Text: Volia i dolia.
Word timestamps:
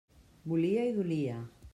Volia 0.53 0.85
i 0.91 0.95
dolia. 0.95 1.37